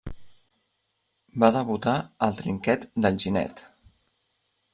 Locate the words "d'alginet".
3.05-3.65